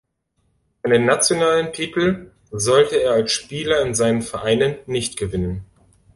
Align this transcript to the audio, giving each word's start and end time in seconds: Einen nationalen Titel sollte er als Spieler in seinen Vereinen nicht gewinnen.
Einen 0.81 1.05
nationalen 1.05 1.73
Titel 1.73 2.31
sollte 2.49 2.95
er 3.03 3.11
als 3.11 3.31
Spieler 3.33 3.83
in 3.83 3.93
seinen 3.93 4.23
Vereinen 4.23 4.77
nicht 4.87 5.15
gewinnen. 5.15 5.63